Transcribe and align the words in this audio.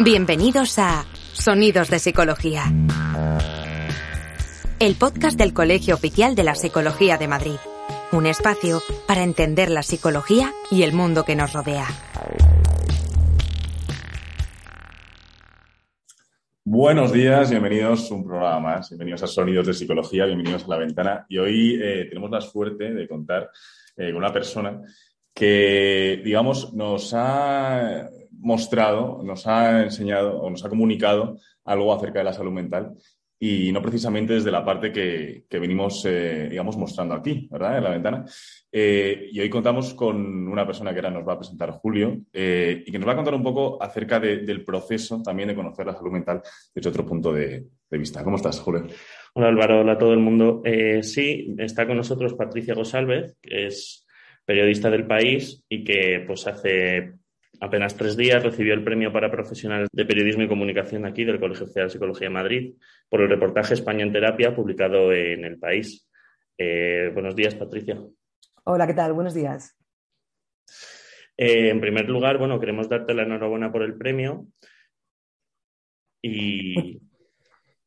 Bienvenidos 0.00 0.78
a 0.78 1.04
Sonidos 1.32 1.90
de 1.90 1.98
Psicología. 1.98 2.64
El 4.80 4.96
podcast 4.96 5.38
del 5.38 5.52
Colegio 5.52 5.94
Oficial 5.94 6.34
de 6.34 6.42
la 6.44 6.54
Psicología 6.54 7.18
de 7.18 7.28
Madrid. 7.28 7.56
Un 8.10 8.26
espacio 8.26 8.80
para 9.06 9.22
entender 9.22 9.70
la 9.70 9.82
psicología 9.82 10.52
y 10.70 10.82
el 10.82 10.92
mundo 10.92 11.24
que 11.24 11.36
nos 11.36 11.52
rodea. 11.52 11.86
Buenos 16.64 17.12
días, 17.12 17.50
bienvenidos 17.50 18.10
a 18.10 18.14
un 18.14 18.24
programa 18.24 18.60
más. 18.60 18.90
Bienvenidos 18.90 19.22
a 19.22 19.26
Sonidos 19.26 19.66
de 19.66 19.74
Psicología, 19.74 20.24
bienvenidos 20.24 20.64
a 20.64 20.68
La 20.68 20.78
Ventana. 20.78 21.26
Y 21.28 21.38
hoy 21.38 21.78
eh, 21.80 22.06
tenemos 22.08 22.30
la 22.30 22.40
suerte 22.40 22.92
de 22.92 23.06
contar 23.06 23.50
eh, 23.96 24.08
con 24.08 24.16
una 24.16 24.32
persona 24.32 24.80
que, 25.34 26.20
digamos, 26.24 26.72
nos 26.72 27.12
ha 27.14 28.08
mostrado, 28.42 29.22
nos 29.22 29.46
ha 29.46 29.82
enseñado 29.84 30.40
o 30.40 30.50
nos 30.50 30.64
ha 30.64 30.68
comunicado 30.68 31.38
algo 31.64 31.92
acerca 31.94 32.18
de 32.18 32.24
la 32.24 32.32
salud 32.32 32.52
mental 32.52 32.94
y 33.44 33.72
no 33.72 33.82
precisamente 33.82 34.34
desde 34.34 34.52
la 34.52 34.64
parte 34.64 34.92
que, 34.92 35.58
venimos, 35.58 36.04
eh, 36.06 36.46
digamos, 36.48 36.76
mostrando 36.76 37.14
aquí, 37.14 37.48
¿verdad? 37.50 37.78
En 37.78 37.82
la 37.82 37.90
ventana. 37.90 38.24
Eh, 38.70 39.30
y 39.32 39.40
hoy 39.40 39.50
contamos 39.50 39.94
con 39.94 40.46
una 40.46 40.64
persona 40.64 40.92
que 40.92 41.00
ahora 41.00 41.10
nos 41.10 41.26
va 41.26 41.32
a 41.32 41.38
presentar 41.38 41.72
Julio 41.72 42.20
eh, 42.32 42.84
y 42.86 42.92
que 42.92 42.98
nos 43.00 43.08
va 43.08 43.14
a 43.14 43.16
contar 43.16 43.34
un 43.34 43.42
poco 43.42 43.82
acerca 43.82 44.20
del 44.20 44.64
proceso 44.64 45.20
también 45.22 45.48
de 45.48 45.56
conocer 45.56 45.86
la 45.86 45.96
salud 45.96 46.12
mental 46.12 46.40
desde 46.72 46.88
otro 46.88 47.04
punto 47.04 47.32
de, 47.32 47.66
vista. 47.90 48.22
¿Cómo 48.22 48.36
estás, 48.36 48.60
Julio? 48.60 48.86
Hola 49.34 49.48
Álvaro, 49.48 49.80
hola 49.80 49.94
a 49.94 49.98
todo 49.98 50.12
el 50.12 50.20
mundo. 50.20 50.62
sí, 51.02 51.54
está 51.58 51.84
con 51.84 51.96
nosotros 51.96 52.34
Patricia 52.34 52.74
Gosalvez, 52.74 53.36
que 53.42 53.66
es 53.66 54.06
periodista 54.44 54.88
del 54.88 55.06
país 55.06 55.64
y 55.68 55.82
que 55.82 56.22
pues 56.26 56.46
hace 56.46 57.14
apenas 57.60 57.96
tres 57.96 58.16
días 58.16 58.42
recibió 58.42 58.74
el 58.74 58.84
premio 58.84 59.12
para 59.12 59.30
profesionales 59.30 59.88
de 59.92 60.04
periodismo 60.04 60.42
y 60.42 60.48
comunicación 60.48 61.04
aquí 61.04 61.24
del 61.24 61.40
Colegio 61.40 61.64
Oficial 61.64 61.86
de 61.86 61.90
Psicología 61.90 62.28
de 62.28 62.34
Madrid 62.34 62.74
por 63.08 63.20
el 63.20 63.28
reportaje 63.28 63.74
España 63.74 64.02
en 64.02 64.12
terapia 64.12 64.54
publicado 64.54 65.12
en 65.12 65.44
El 65.44 65.58
País. 65.58 66.08
Eh, 66.58 67.10
buenos 67.12 67.34
días, 67.34 67.54
Patricia. 67.54 68.00
Hola, 68.64 68.86
¿qué 68.86 68.94
tal? 68.94 69.12
Buenos 69.12 69.34
días. 69.34 69.76
Eh, 71.36 71.70
en 71.70 71.80
primer 71.80 72.08
lugar, 72.08 72.38
bueno, 72.38 72.60
queremos 72.60 72.88
darte 72.88 73.14
la 73.14 73.22
enhorabuena 73.22 73.72
por 73.72 73.82
el 73.82 73.96
premio. 73.96 74.46
Y. 76.22 77.00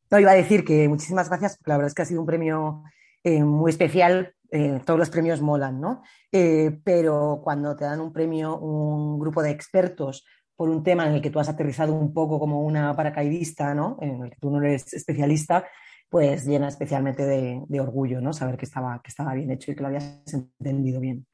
No, 0.08 0.20
iba 0.20 0.30
a 0.30 0.36
decir 0.36 0.64
que 0.64 0.88
muchísimas 0.88 1.28
gracias, 1.28 1.58
porque 1.58 1.70
la 1.70 1.78
verdad 1.78 1.88
es 1.88 1.94
que 1.94 2.02
ha 2.02 2.04
sido 2.04 2.20
un 2.20 2.28
premio 2.28 2.84
eh, 3.26 3.42
muy 3.42 3.70
especial 3.70 4.34
eh, 4.52 4.78
todos 4.86 5.00
los 5.00 5.10
premios 5.10 5.40
molan, 5.40 5.80
¿no? 5.80 6.04
Eh, 6.30 6.78
pero 6.84 7.40
cuando 7.42 7.74
te 7.74 7.84
dan 7.84 8.00
un 8.00 8.12
premio 8.12 8.56
un 8.56 9.18
grupo 9.18 9.42
de 9.42 9.50
expertos 9.50 10.24
por 10.54 10.68
un 10.68 10.84
tema 10.84 11.08
en 11.08 11.14
el 11.14 11.20
que 11.20 11.30
tú 11.30 11.40
has 11.40 11.48
aterrizado 11.48 11.92
un 11.92 12.14
poco 12.14 12.38
como 12.38 12.62
una 12.62 12.94
paracaidista, 12.94 13.74
¿no? 13.74 13.98
En 14.00 14.22
el 14.22 14.30
que 14.30 14.36
tú 14.40 14.52
no 14.52 14.62
eres 14.62 14.94
especialista, 14.94 15.66
pues 16.08 16.46
llena 16.46 16.68
especialmente 16.68 17.24
de, 17.26 17.80
orgullo, 17.80 18.20
¿no? 18.20 18.32
Saber 18.32 18.56
que 18.56 18.66
estaba, 18.66 19.00
que 19.02 19.08
estaba 19.08 19.34
bien 19.34 19.50
hecho 19.50 19.72
y 19.72 19.74
que 19.74 19.80
lo 19.80 19.88
habías 19.88 20.22
entendido 20.32 21.00
bien. 21.00 21.26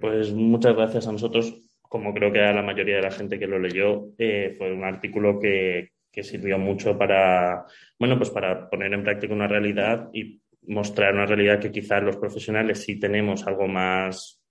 Pues 0.00 0.32
muchas 0.32 0.76
gracias 0.76 1.08
a 1.08 1.12
nosotros, 1.12 1.80
como 1.82 2.14
creo 2.14 2.32
que 2.32 2.40
a 2.40 2.52
la 2.52 2.62
mayoría 2.62 2.96
de 2.96 3.02
la 3.02 3.10
gente 3.10 3.40
que 3.40 3.48
lo 3.48 3.58
leyó, 3.58 4.12
fue 4.16 4.72
un 4.72 4.84
artículo 4.84 5.40
que, 5.40 5.95
que 6.16 6.22
sirvió 6.22 6.58
mucho 6.58 6.96
para, 6.96 7.66
bueno, 7.98 8.16
pues 8.16 8.30
para 8.30 8.70
poner 8.70 8.90
en 8.94 9.04
práctica 9.04 9.34
una 9.34 9.46
realidad 9.46 10.08
y 10.14 10.40
mostrar 10.66 11.12
una 11.12 11.26
realidad 11.26 11.60
que 11.60 11.70
quizás 11.70 12.02
los 12.02 12.16
profesionales 12.16 12.82
sí 12.82 12.98
tenemos 12.98 13.46
algo 13.46 13.68
más 13.68 14.42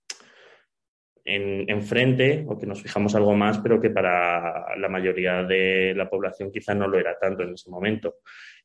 enfrente 1.24 2.44
o 2.46 2.56
que 2.56 2.66
nos 2.66 2.80
fijamos 2.80 3.16
algo 3.16 3.34
más, 3.34 3.58
pero 3.58 3.80
que 3.80 3.90
para 3.90 4.76
la 4.76 4.88
mayoría 4.88 5.42
de 5.42 5.92
la 5.92 6.08
población 6.08 6.52
quizás 6.52 6.76
no 6.76 6.86
lo 6.86 7.00
era 7.00 7.18
tanto 7.18 7.42
en 7.42 7.54
ese 7.54 7.68
momento. 7.68 8.18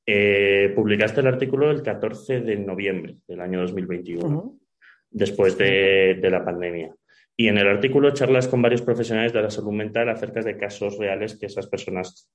Eh, 0.05 0.71
publicaste 0.75 1.21
el 1.21 1.27
artículo 1.27 1.71
el 1.71 1.81
14 1.81 2.41
de 2.41 2.55
noviembre 2.57 3.15
del 3.27 3.41
año 3.41 3.61
2021, 3.61 4.59
después 5.09 5.57
de, 5.57 6.19
la 6.21 6.45
pandemia. 6.45 6.93
Y 7.37 7.47
en 7.47 7.57
el 7.57 7.67
artículo 7.67 8.11
charlas 8.11 8.47
con 8.47 8.61
varios 8.61 8.81
profesionales 8.81 9.33
de 9.33 9.41
la 9.41 9.49
salud 9.49 9.71
mental 9.71 10.09
acerca 10.09 10.41
de 10.41 10.57
casos 10.57 10.97
reales 10.97 11.37
que 11.37 11.47
esas 11.47 11.67
personas 11.67 12.29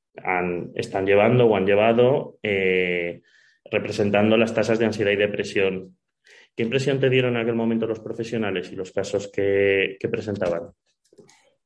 están 0.75 1.07
llevando 1.07 1.47
o 1.47 1.57
han 1.57 1.67
llevado. 1.67 2.39
Eh, 2.43 3.23
representando 3.71 4.37
las 4.37 4.55
tasas 4.55 4.79
de 4.79 4.87
ansiedad 4.87 5.13
y 5.13 5.17
depresión. 5.17 5.97
¿Qué 6.55 6.63
impresión 6.63 7.01
te 7.01 7.11
dieron 7.11 7.37
en 7.37 7.43
aquel 7.43 7.55
momento 7.55 7.87
los 7.87 8.01
profesionales 8.01 8.71
y 8.73 8.77
los 8.77 8.93
casos 8.93 9.31
que, 9.31 9.99
presentaban? 10.11 10.73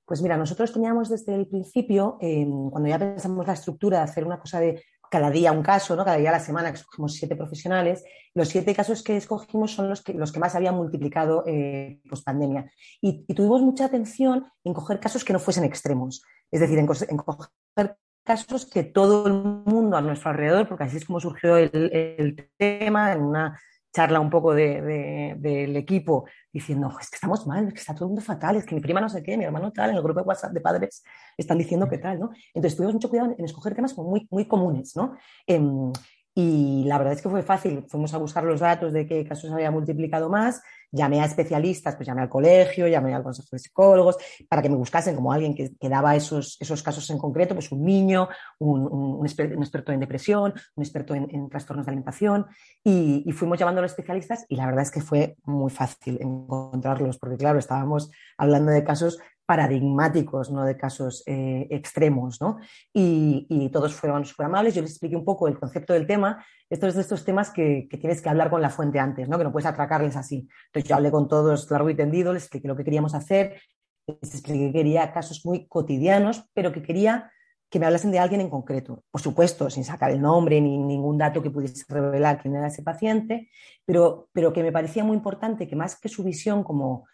Pues 0.05 0.21
mira, 0.23 0.37
nosotros 0.37 0.73
teníamos 0.73 1.09
desde 1.09 1.35
el 1.35 1.47
principio, 1.47 2.19
cuando 2.19 2.89
ya 2.89 2.99
pensamos 2.99 3.47
la 3.47 3.53
estructura 3.53 3.99
de 3.99 4.05
hacer 4.05 4.25
una 4.25 4.41
cosa 4.41 4.59
de 4.59 4.83
cada 5.11 5.31
día 5.31 5.53
un 5.53 5.63
caso, 5.63 5.97
¿no? 5.97 6.05
cada 6.05 6.17
día 6.17 6.31
a 6.31 6.35
la 6.35 6.41
semana, 6.41 6.71
escogimos 6.71 7.15
siete 7.15 7.37
profesionales, 7.37 8.05
los 8.33 8.49
siete 8.49 8.75
casos 8.75 9.03
que 9.03 9.17
escogimos 9.17 9.73
son 9.73 9.89
los 9.89 10.03
que, 10.03 10.15
los 10.15 10.33
que 10.33 10.39
más 10.39 10.55
habían 10.55 10.77
multiplicado 10.77 11.45
eh, 11.47 12.01
post 12.09 12.25
pandemia. 12.25 12.71
Y, 13.01 13.27
tuvimos 13.35 13.61
mucha 13.61 13.87
atención 13.87 14.47
en 14.65 14.73
coger 14.73 15.01
casos 15.01 15.25
que 15.25 15.33
no 15.33 15.41
fuesen 15.41 15.65
extremos, 15.65 16.23
es 16.51 16.61
decir, 16.61 16.79
en, 16.79 16.89
en 17.09 17.17
coger 17.17 17.97
casos 18.25 18.67
que 18.67 18.85
todo 18.85 19.27
el 19.27 19.33
mundo 19.33 19.97
a 19.97 20.01
nuestro 20.01 20.31
alrededor, 20.31 20.69
porque 20.69 20.85
así 20.85 20.99
es 20.99 21.05
como 21.05 21.19
surgió 21.19 21.57
el, 21.57 22.51
tema, 22.57 23.13
en 23.13 23.23
una 23.23 23.61
charla 23.93 24.21
un 24.21 24.31
poco 24.31 24.55
del 24.55 25.77
equipo, 25.77 26.27
diciendo, 26.53 26.95
es 27.01 27.11
que 27.11 27.17
estamos 27.17 27.47
mal, 27.47 27.67
es 27.69 27.75
que 27.75 27.81
está 27.81 27.95
todo 27.95 28.05
el 28.05 28.09
mundo 28.11 28.23
fatal, 28.23 28.57
es 28.57 28.65
que 28.65 28.75
mi 28.75 28.81
prima 28.81 29.01
no 29.01 29.09
sé 29.09 29.23
qué, 29.23 29.37
mi 29.37 29.45
hermano 29.45 29.73
tal, 29.73 29.91
en 29.91 29.97
el 29.97 30.03
grupo 30.03 30.21
de 30.21 30.27
WhatsApp 30.27 30.53
de 30.53 30.61
padres 30.61 31.03
están 31.37 31.59
diciendo 31.59 31.89
que 31.89 31.99
tal, 31.99 32.21
¿no? 32.21 32.31
Entonces 32.55 32.77
tuvimos 32.77 32.95
mucho 32.95 33.09
cuidado 33.09 33.35
en 33.37 33.45
escoger 33.45 33.75
temas 33.75 33.97
muy, 33.97 34.27
muy 34.31 34.47
comunes, 34.47 34.95
¿no? 34.97 35.17
Em, 35.47 35.93
y 36.35 36.85
la 36.85 36.99
verdad 36.99 37.15
es 37.15 37.23
que 37.23 37.29
fue 37.29 37.43
fácil, 37.43 37.85
fuimos 37.89 38.15
a 38.15 38.19
buscar 38.19 38.45
los 38.45 38.61
datos 38.61 38.93
de 38.93 39.07
qué 39.07 39.25
casos 39.25 39.51
había 39.53 39.71
multiplicado 39.71 40.29
más 40.29 40.63
llamé 40.93 41.21
a 41.21 41.25
especialistas, 41.25 41.97
pues 41.97 42.07
llamé 42.07 42.23
al 42.23 42.29
colegio, 42.29 42.89
llamé 42.89 43.15
al 43.15 43.23
consejo 43.23 43.49
de 43.53 43.59
psicólogos, 43.59 44.17
para 44.49 44.63
que 44.63 44.69
me 44.69 44.77
buscasen 44.77 45.15
como 45.15 45.33
alguien 45.33 45.55
que, 45.55 45.89
daba 45.89 46.17
esos, 46.17 46.57
esos, 46.61 46.83
casos 46.83 47.09
en 47.11 47.19
concreto, 47.19 47.55
pues 47.55 47.71
un 47.73 47.85
niño, 47.85 48.29
un, 48.59 49.25
experto, 49.25 49.93
en 49.93 50.01
depresión, 50.01 50.55
un 50.75 50.83
experto 50.83 51.15
en, 51.15 51.49
trastornos 51.49 51.87
de 51.87 51.91
alimentación, 51.91 52.47
y, 52.83 53.23
y, 53.27 53.33
fuimos 53.33 53.59
llamando 53.59 53.81
a 53.81 53.83
los 53.83 53.93
especialistas 53.93 54.45
y 54.49 54.57
la 54.57 54.67
verdad 54.67 54.83
es 54.83 54.91
que 54.91 55.01
fue 55.01 55.37
muy 55.45 55.71
fácil 55.71 56.19
encontrarlos, 56.21 57.19
porque 57.19 57.37
claro, 57.37 57.59
estábamos 57.59 58.11
hablando 58.37 58.73
de 58.73 58.85
casos 58.85 59.19
paradigmáticos, 59.51 60.53
no 60.53 60.65
de 60.65 60.77
casos 60.77 61.25
eh, 61.27 61.67
extremos, 61.71 62.41
¿no? 62.41 62.59
Y, 62.95 63.69
todos 63.73 63.93
fueron 63.95 64.25
súper 64.25 64.47
amables. 64.47 64.77
Yo 64.77 64.81
les 64.81 64.93
expliqué 64.93 65.17
un 65.17 65.25
poco 65.25 65.49
el 65.49 65.59
concepto 65.59 65.93
del 65.93 66.07
tema. 66.07 66.45
Esto 66.69 66.87
es 66.87 66.95
de 66.95 67.01
estos 67.01 67.25
temas 67.25 67.51
que, 67.51 67.89
tienes 68.01 68.23
que 68.23 68.29
hablar 68.29 68.49
con 68.49 68.63
la 68.63 68.71
fuente 68.71 69.01
antes, 69.01 69.29
¿no? 69.29 69.39
Que 69.39 69.43
no 69.43 69.51
puedes 69.51 69.67
atracarles 69.67 70.15
así. 70.15 70.47
Entonces 70.67 70.89
yo 70.89 70.95
hablé 70.95 71.11
con 71.11 71.27
todos 71.27 71.69
largo 71.69 71.91
y 71.91 71.97
tendido, 71.97 72.33
les 72.33 72.45
expliqué 72.45 72.69
lo 72.69 72.77
que 72.77 72.85
queríamos 72.85 73.13
hacer, 73.13 73.61
les 74.07 74.35
expliqué 74.35 74.67
que 74.69 74.73
quería 74.73 75.13
casos 75.13 75.45
muy 75.45 75.67
cotidianos, 75.67 76.45
pero 76.55 76.71
que 76.71 76.85
quería 76.85 77.33
que 77.69 77.81
me 77.81 77.87
hablasen 77.87 78.13
de 78.13 78.21
alguien 78.21 78.41
en 78.41 78.51
concreto. 78.51 79.03
Por 79.11 79.21
supuesto, 79.21 79.69
sin 79.69 79.83
sacar 79.83 80.13
el 80.13 80.21
nombre 80.21 80.61
ni 80.61 80.79
ningún 80.79 81.19
dato 81.19 81.43
que 81.43 81.51
pudiese 81.51 81.85
revelar 81.89 82.41
quién 82.41 82.55
era 82.55 82.69
ese 82.69 82.85
paciente, 82.85 83.51
pero, 83.85 84.29
pero 84.33 84.53
que 84.53 84.63
me 84.63 84.71
parecía 84.71 85.03
muy 85.03 85.17
importante 85.17 85.67
que 85.67 85.75
más 85.75 85.99
que 85.99 86.09
su 86.09 86.23
visión 86.23 86.63
como 86.63 87.09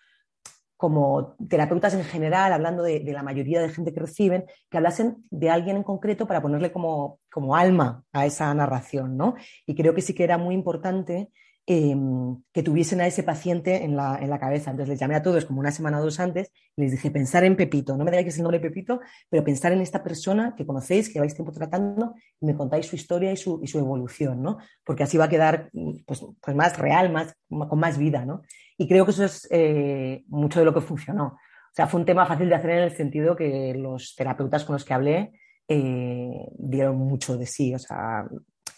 como 0.76 1.36
terapeutas 1.48 1.94
en 1.94 2.04
general, 2.04 2.52
hablando 2.52 2.82
de, 2.82 3.02
la 3.04 3.22
mayoría 3.22 3.60
de 3.60 3.70
gente 3.70 3.92
que 3.92 4.00
reciben, 4.00 4.44
que 4.70 4.76
hablasen 4.76 5.24
de 5.30 5.50
alguien 5.50 5.76
en 5.76 5.82
concreto 5.82 6.26
para 6.26 6.42
ponerle 6.42 6.72
como, 6.72 7.20
como 7.30 7.56
alma 7.56 8.04
a 8.12 8.26
esa 8.26 8.52
narración, 8.54 9.16
¿no? 9.16 9.34
Y 9.66 9.74
creo 9.74 9.94
que 9.94 10.02
sí 10.02 10.14
que 10.14 10.24
era 10.24 10.38
muy 10.38 10.54
importante 10.54 11.30
em, 11.66 12.42
que 12.52 12.62
tuviesen 12.62 13.00
a 13.00 13.06
ese 13.06 13.22
paciente 13.22 13.84
en 13.84 13.96
la, 13.96 14.18
en 14.20 14.30
la, 14.30 14.38
cabeza. 14.38 14.70
Entonces 14.70 14.90
les 14.90 15.00
llamé 15.00 15.16
a 15.16 15.22
todos 15.22 15.44
como 15.44 15.60
una 15.60 15.72
semana 15.72 15.98
o 15.98 16.02
dos 16.02 16.20
antes 16.20 16.52
y 16.76 16.82
les 16.82 16.92
dije, 16.92 17.10
pensar 17.10 17.44
en 17.44 17.56
Pepito, 17.56 17.96
no 17.96 18.04
me 18.04 18.10
digáis 18.10 18.24
que 18.24 18.30
es 18.30 18.36
el 18.36 18.44
nombre 18.44 18.60
Pepito, 18.60 19.00
pero 19.28 19.42
pensar 19.42 19.72
en 19.72 19.80
esta 19.80 20.02
persona 20.02 20.54
que 20.56 20.64
conocéis, 20.64 21.08
que 21.08 21.14
lleváis 21.14 21.34
tiempo 21.34 21.52
tratando 21.52 22.14
y 22.40 22.46
me 22.46 22.54
contáis 22.54 22.86
su 22.86 22.96
historia 22.96 23.32
y 23.32 23.36
su, 23.36 23.60
y 23.62 23.66
su 23.66 23.78
evolución, 23.78 24.42
¿no? 24.42 24.58
Porque 24.84 25.02
así 25.02 25.18
va 25.18 25.24
a 25.24 25.28
quedar 25.28 25.70
pues, 26.06 26.24
pues 26.40 26.56
más 26.56 26.78
real, 26.78 27.12
más, 27.12 27.34
con 27.48 27.78
más 27.78 27.98
vida, 27.98 28.24
¿no? 28.24 28.42
Y 28.78 28.86
creo 28.86 29.04
que 29.04 29.10
eso 29.10 29.24
es 29.24 29.48
eh, 29.50 30.24
mucho 30.28 30.60
de 30.60 30.66
lo 30.66 30.74
que 30.74 30.80
funcionó. 30.80 31.26
O 31.26 31.74
sea, 31.76 31.86
fue 31.86 32.00
un 32.00 32.06
tema 32.06 32.26
fácil 32.26 32.48
de 32.48 32.54
hacer 32.54 32.70
en 32.70 32.84
el 32.84 32.96
sentido 32.96 33.36
que 33.36 33.74
los 33.74 34.14
terapeutas 34.16 34.64
con 34.64 34.74
los 34.74 34.84
que 34.84 34.94
hablé 34.94 35.32
eh, 35.68 36.48
dieron 36.58 36.96
mucho 36.96 37.36
de 37.36 37.46
sí. 37.46 37.74
O 37.74 37.78
sea, 37.78 38.26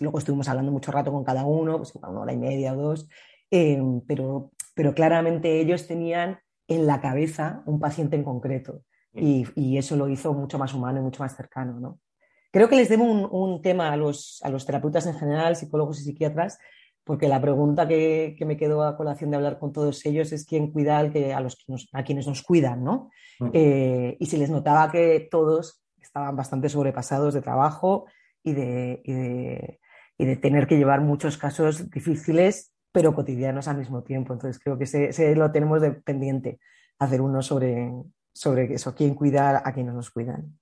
luego 0.01 0.19
estuvimos 0.19 0.49
hablando 0.49 0.73
mucho 0.73 0.93
rato 0.93 1.13
con 1.13 1.25
cada 1.25 1.45
uno, 1.45 1.79
pues 1.79 1.95
una 1.95 2.09
hora 2.11 2.33
y 2.33 2.37
media 2.37 2.73
o 2.73 2.77
dos, 2.77 3.09
eh, 3.51 3.81
pero, 4.07 4.53
pero 4.75 4.95
claramente 4.95 5.61
ellos 5.61 5.87
tenían 5.87 6.39
en 6.67 6.87
la 6.87 7.01
cabeza 7.01 7.63
un 7.67 7.81
paciente 7.81 8.17
en 8.17 8.25
concreto. 8.25 8.83
Y, 9.15 9.47
y, 9.57 9.79
eso 9.79 9.97
lo 9.97 10.09
hizo 10.09 10.33
mucho 10.35 10.59
más 10.59 10.75
humano 10.75 11.01
y 11.01 11.03
mucho 11.03 11.23
más 11.23 11.35
cercano. 11.35 11.81
¿no? 11.81 11.99
Creo 12.53 12.69
que 12.69 12.77
les 12.77 12.89
debo 12.89 13.05
un, 13.05 13.27
un 13.31 13.63
tema 13.63 13.91
a 13.91 13.97
los, 13.97 14.41
a 14.45 14.51
los, 14.51 14.65
terapeutas 14.65 15.07
en 15.07 15.15
general, 15.15 15.57
psicólogos 15.57 15.99
y 16.01 16.05
psiquiatras, 16.05 16.59
porque 17.09 17.27
la 17.27 17.41
pregunta 17.41 17.89
que, 17.89 18.37
me 18.47 18.59
quedó 18.59 18.83
a 18.83 18.97
colación 18.97 19.31
de 19.31 19.37
hablar 19.37 19.59
con 19.59 19.73
todos 19.73 20.05
ellos 20.05 20.31
es 20.31 20.45
quién 20.45 20.71
cuida 20.71 20.99
al 20.99 21.11
que, 21.11 21.33
a, 21.33 21.41
los 21.41 21.57
a 21.93 22.05
quienes 22.05 22.27
nos 22.27 22.43
cuidan, 22.43 22.85
¿no? 22.85 23.09
Mm. 23.41 23.51
Eh, 23.55 24.17
y 24.21 24.27
se 24.27 24.37
les 24.37 24.51
notaba 24.51 24.93
que 24.93 25.27
todos 25.31 25.83
estaban 26.01 26.37
bastante 26.37 26.69
sobrepasados 26.69 27.33
de 27.33 27.41
trabajo 27.41 28.05
y 28.43 28.53
de, 28.53 29.01
y 29.05 29.13
de, 29.15 29.81
tener 30.41 30.67
que 30.67 30.77
llevar 30.77 31.01
muchos 31.01 31.39
casos 31.39 31.91
difíciles, 31.91 32.73
pero 32.93 33.15
cotidianos 33.15 33.69
al 33.69 33.79
mismo 33.79 34.03
tiempo. 34.03 34.33
Entonces 34.33 34.61
creo 34.63 34.77
que 34.77 34.85
ese, 34.85 35.37
lo 35.37 35.51
tenemos 35.53 35.81
de 35.81 35.93
pendiente, 35.93 36.59
hacer 36.99 37.21
uno 37.21 37.43
sobre, 37.43 37.91
sobre 38.33 38.75
eso, 38.75 38.95
quién 38.95 39.15
cuidar 39.15 39.63
a 39.65 39.73
quienes 39.73 39.95
nos 39.95 40.11
cuidan. 40.11 40.59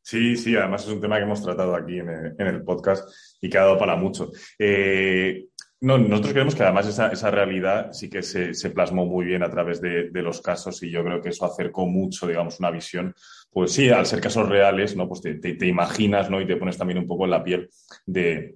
Sí, 0.00 0.36
sí, 0.36 0.56
además 0.56 0.84
es 0.84 0.90
un 0.90 1.00
tema 1.00 1.16
que 1.16 1.22
hemos 1.22 1.42
tratado 1.42 1.76
aquí 1.76 1.98
en 1.98 2.08
el, 2.08 2.64
podcast 2.64 3.08
y 3.40 3.48
que 3.48 3.58
ha 3.58 3.62
dado 3.62 3.78
para 3.78 3.94
mucho. 3.94 4.32
Eh, 4.58 5.46
no, 5.82 5.98
nosotros 5.98 6.32
creemos 6.32 6.54
que 6.54 6.62
además 6.62 6.86
esa, 6.86 7.30
realidad 7.32 7.92
sí 7.92 8.08
que 8.08 8.22
se, 8.22 8.70
plasmó 8.70 9.04
muy 9.04 9.24
bien 9.24 9.42
a 9.42 9.50
través 9.50 9.80
de, 9.80 10.10
los 10.14 10.40
casos 10.40 10.80
y 10.84 10.90
yo 10.90 11.02
creo 11.04 11.20
que 11.20 11.30
eso 11.30 11.44
acercó 11.44 11.86
mucho, 11.86 12.28
digamos, 12.28 12.60
una 12.60 12.70
visión. 12.70 13.14
Pues 13.50 13.72
sí, 13.72 13.90
al 13.90 14.06
ser 14.06 14.20
casos 14.20 14.48
reales, 14.48 14.96
¿no? 14.96 15.08
Pues 15.08 15.22
te, 15.22 15.66
imaginas, 15.66 16.30
¿no? 16.30 16.40
Y 16.40 16.46
te 16.46 16.56
pones 16.56 16.78
también 16.78 16.98
un 16.98 17.08
poco 17.08 17.24
en 17.24 17.32
la 17.32 17.42
piel 17.42 17.68
de, 18.06 18.54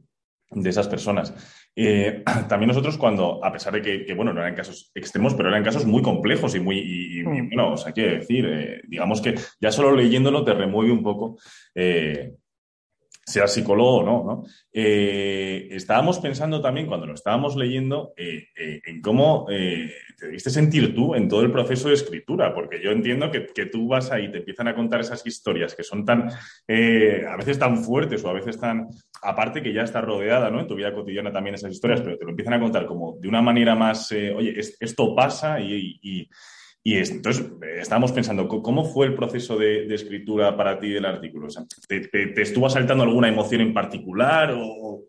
esas 0.64 0.88
personas. 0.88 1.34
Eh, 1.74 2.22
también 2.48 2.68
nosotros 2.68 2.96
cuando, 2.96 3.44
a 3.44 3.52
pesar 3.52 3.80
de 3.80 4.04
que, 4.04 4.14
bueno, 4.14 4.32
no 4.32 4.40
eran 4.40 4.54
casos 4.54 4.90
extremos, 4.94 5.34
pero 5.34 5.48
eran 5.48 5.64
casos 5.64 5.84
muy 5.84 6.02
complejos 6.02 6.54
y 6.54 6.60
muy, 6.60 6.78
y, 6.78 7.22
mm. 7.22 7.48
bueno, 7.48 7.72
o 7.72 7.76
sea, 7.76 7.92
quiere 7.92 8.18
decir, 8.18 8.46
eh, 8.46 8.82
digamos 8.86 9.20
que 9.20 9.34
ya 9.60 9.70
solo 9.70 9.94
leyéndolo 9.94 10.44
te 10.44 10.54
remueve 10.54 10.92
un 10.92 11.02
poco 11.02 11.38
eh, 11.74 12.34
sea 13.26 13.48
psicólogo 13.48 13.96
o 13.96 14.02
no, 14.04 14.24
¿no? 14.24 14.44
Eh, 14.72 15.66
estábamos 15.72 16.20
pensando 16.20 16.60
también, 16.60 16.86
cuando 16.86 17.06
lo 17.06 17.14
estábamos 17.14 17.56
leyendo, 17.56 18.12
eh, 18.16 18.50
eh, 18.56 18.80
en 18.84 19.00
cómo 19.00 19.46
te 19.48 20.26
debiste 20.26 20.48
sentir 20.48 20.94
tú 20.94 21.14
en 21.16 21.28
todo 21.28 21.42
el 21.42 21.50
proceso 21.50 21.88
de 21.88 21.94
escritura, 21.94 22.54
porque 22.54 22.80
yo 22.80 22.92
entiendo 22.92 23.30
que, 23.32 23.40
tú 23.66 23.88
vas 23.88 24.12
ahí, 24.12 24.30
te 24.30 24.38
empiezan 24.38 24.68
a 24.68 24.76
contar 24.76 25.00
esas 25.00 25.26
historias 25.26 25.74
que 25.74 25.82
son 25.82 26.04
tan, 26.04 26.28
a 26.28 27.36
veces 27.36 27.58
tan 27.58 27.82
fuertes 27.82 28.24
o 28.24 28.28
a 28.28 28.32
veces 28.32 28.60
tan, 28.60 28.86
aparte 29.22 29.60
que 29.60 29.72
ya 29.72 29.82
estás 29.82 30.04
rodeada, 30.04 30.48
¿no? 30.48 30.60
En 30.60 30.68
tu 30.68 30.76
vida 30.76 30.94
cotidiana 30.94 31.32
también 31.32 31.56
esas 31.56 31.72
historias, 31.72 32.02
pero 32.02 32.16
te 32.16 32.24
lo 32.24 32.30
empiezan 32.30 32.54
a 32.54 32.60
contar 32.60 32.86
como 32.86 33.16
de 33.18 33.28
una 33.28 33.42
manera 33.42 33.74
más, 33.74 34.12
oye, 34.12 34.54
esto 34.56 35.16
pasa 35.16 35.58
y 35.60 36.28
entonces 36.94 37.50
estábamos 37.80 38.12
pensando, 38.12 38.46
¿cómo 38.48 38.84
fue 38.84 39.06
el 39.06 39.14
proceso 39.14 39.56
de, 39.58 39.92
escritura 39.92 40.56
para 40.56 40.78
ti 40.78 40.90
del 40.90 41.04
artículo? 41.04 41.48
¿te, 41.88 42.42
estuvo 42.42 42.68
saltando 42.70 43.02
alguna 43.02 43.28
emoción 43.28 43.60
en 43.60 43.74
particular 43.74 44.54
o...? 44.56 45.02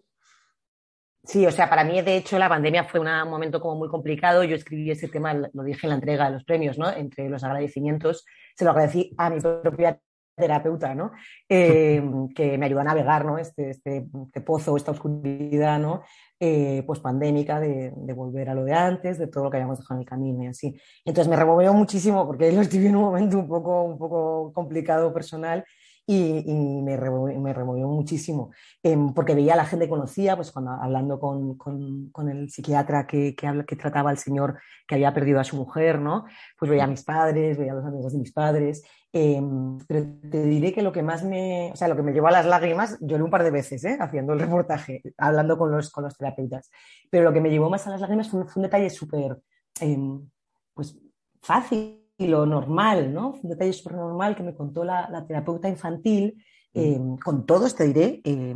Sí, 1.23 1.45
o 1.45 1.51
sea, 1.51 1.69
para 1.69 1.83
mí 1.83 2.01
de 2.01 2.15
hecho 2.15 2.39
la 2.39 2.47
pandemia 2.47 2.85
fue 2.85 3.01
un 3.01 3.07
momento 3.29 3.59
como 3.59 3.75
muy 3.75 3.89
complicado. 3.89 4.45
Yo 4.45 4.55
escribí 4.55 4.89
ese 4.89 5.09
tema, 5.09 5.33
lo 5.33 5.63
dije 5.63 5.81
en 5.83 5.89
la 5.89 5.95
entrega 5.95 6.27
de 6.27 6.31
los 6.31 6.45
premios, 6.45 6.77
¿no? 6.77 6.89
Entre 6.89 7.27
los 7.27 7.43
agradecimientos, 7.43 8.25
se 8.55 8.63
lo 8.63 8.71
agradecí 8.71 9.13
a 9.17 9.29
mi 9.29 9.41
propia 9.41 9.99
terapeuta, 10.37 10.95
¿no? 10.95 11.11
Eh, 11.49 12.01
que 12.33 12.57
me 12.57 12.67
ayudó 12.67 12.81
a 12.81 12.85
navegar, 12.85 13.25
¿no? 13.25 13.37
Este, 13.37 13.71
este, 13.71 14.07
este 14.25 14.41
pozo, 14.41 14.77
esta 14.77 14.91
oscuridad, 14.91 15.79
¿no? 15.79 16.03
Eh, 16.39 16.83
pues 16.85 16.99
pandémica, 16.99 17.59
de, 17.59 17.91
volver 18.13 18.49
a 18.49 18.53
lo 18.53 18.63
de 18.63 18.73
antes, 18.73 19.17
de 19.17 19.27
todo 19.27 19.45
lo 19.45 19.49
que 19.49 19.57
habíamos 19.57 19.79
dejado 19.79 19.95
en 19.95 20.01
el 20.01 20.07
camino 20.07 20.43
y 20.43 20.47
así. 20.47 20.75
Entonces 21.03 21.29
me 21.29 21.35
removió 21.35 21.73
muchísimo 21.73 22.25
porque 22.27 22.51
lo 22.51 22.61
estuve 22.61 22.87
en 22.87 22.95
un 22.95 23.03
momento 23.03 23.39
un 23.39 23.47
poco, 23.47 23.83
un 23.83 23.97
poco 23.97 24.51
complicado 24.53 25.13
personal 25.13 25.65
y, 26.09 26.81
me, 26.83 26.95
removió, 26.95 27.37
me, 27.37 27.53
removió, 27.53 27.85
muchísimo, 27.89 28.51
em, 28.81 29.13
porque 29.13 29.35
veía 29.35 29.53
a 29.53 29.57
la 29.57 29.65
gente 29.65 29.85
que 29.85 29.89
conocía, 29.89 30.37
pues 30.37 30.53
cuando 30.53 30.71
hablando 30.71 31.19
con, 31.19 31.57
con, 31.57 32.09
con 32.11 32.29
el 32.29 32.49
psiquiatra 32.49 33.05
que, 33.05 33.35
que, 33.35 33.65
que, 33.67 33.75
trataba 33.75 34.09
al 34.09 34.17
señor 34.17 34.57
que 34.87 34.95
había 34.95 35.13
perdido 35.13 35.41
a 35.41 35.43
su 35.43 35.57
mujer, 35.57 35.99
¿no? 35.99 36.23
Pues 36.57 36.71
veía 36.71 36.85
a 36.85 36.87
mis 36.87 37.03
padres, 37.03 37.57
veía 37.57 37.73
a 37.73 37.75
los 37.75 37.85
amigos 37.85 38.13
de 38.13 38.19
mis 38.19 38.31
padres, 38.31 38.83
em, 39.11 39.77
pero 39.85 40.05
te 40.31 40.43
diré 40.43 40.71
que 40.71 40.81
lo 40.81 40.93
que 40.93 41.03
más 41.03 41.25
me, 41.25 41.71
o 41.73 41.75
sea, 41.75 41.89
lo 41.89 41.97
que 41.97 42.03
me 42.03 42.13
llevó 42.13 42.27
a 42.27 42.31
las 42.31 42.45
lágrimas, 42.45 42.97
lloré 43.01 43.23
un 43.23 43.29
par 43.29 43.43
de 43.43 43.51
veces, 43.51 43.83
¿eh? 43.83 43.97
Haciendo 43.99 44.31
el 44.31 44.39
reportaje, 44.39 45.01
hablando 45.17 45.57
con 45.57 45.71
los, 45.71 45.89
con 45.91 46.05
los 46.05 46.17
terapeutas, 46.17 46.71
pero 47.09 47.25
lo 47.25 47.33
que 47.33 47.41
me 47.41 47.49
llevó 47.49 47.69
más 47.69 47.85
a 47.85 47.89
las 47.91 47.99
lágrimas 47.99 48.29
fue, 48.29 48.45
un 48.55 48.63
detalle 48.63 48.89
súper, 48.89 49.39
em, 49.81 50.25
pues, 50.73 50.97
fácil 51.41 52.06
lo 52.19 52.45
normal, 52.45 53.13
¿no? 53.13 53.39
Un 53.43 53.49
detalle 53.49 53.73
súper 53.73 53.93
normal 53.93 54.35
que 54.35 54.43
me 54.43 54.55
contó 54.55 54.83
la, 54.83 55.25
terapeuta 55.27 55.69
infantil. 55.69 56.43
Mm. 56.73 56.79
Eh, 56.79 56.99
con 57.23 57.45
todos 57.45 57.75
te 57.75 57.85
diré, 57.85 58.21
eh, 58.23 58.55